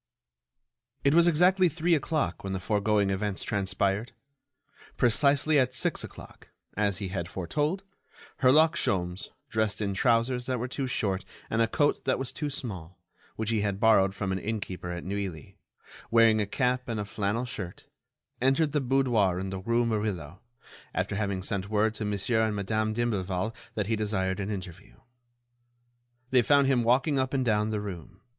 [1.03, 4.13] It was exactly three o'clock when the foregoing events transpired.
[4.97, 7.83] Precisely at six o'clock, as he had foretold,
[8.37, 12.49] Herlock Sholmes, dressed in trousers that were too short and a coat that was too
[12.49, 12.99] small,
[13.35, 15.59] which he had borrowed from an innkeeper at Neuilly,
[16.09, 17.85] wearing a cap and a flannel shirt,
[18.41, 20.41] entered the boudoir in the Rue Murillo,
[20.95, 24.95] after having sent word to Monsieur and Madame d'Imblevalle that he desired an interview.
[26.31, 28.21] They found him walking up and down the room.